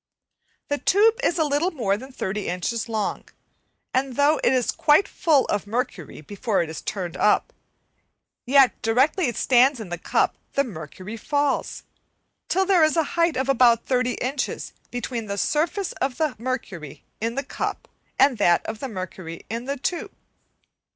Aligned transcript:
The 0.69 0.79
tube 0.79 1.19
is 1.21 1.37
a 1.37 1.43
little 1.43 1.69
more 1.69 1.95
than 1.95 2.11
30 2.11 2.47
inches 2.47 2.89
long, 2.89 3.23
and 3.93 4.15
though 4.15 4.39
it 4.43 4.51
is 4.51 4.71
quite 4.71 5.07
full 5.07 5.45
of 5.45 5.67
mercury 5.67 6.21
before 6.21 6.63
it 6.63 6.71
is 6.71 6.81
turned 6.81 7.15
up, 7.15 7.53
yet 8.43 8.81
directly 8.81 9.27
it 9.27 9.35
stands 9.37 9.79
in 9.79 9.89
the 9.89 9.99
cup 9.99 10.33
the 10.53 10.63
mercury 10.63 11.17
falls, 11.17 11.83
till 12.49 12.65
there 12.65 12.83
is 12.83 12.97
a 12.97 13.03
height 13.13 13.37
of 13.37 13.47
about 13.47 13.85
30 13.85 14.13
inches 14.15 14.73
between 14.89 15.27
the 15.27 15.37
surface 15.37 15.91
of 16.01 16.17
the 16.17 16.35
mercury 16.39 17.03
in 17.19 17.35
the 17.35 17.43
cup, 17.45 17.87
and 18.17 18.39
that 18.39 18.65
of 18.65 18.79
the 18.79 18.89
mercury 18.89 19.45
in 19.51 19.65
the 19.65 19.77
tube. 19.77 20.11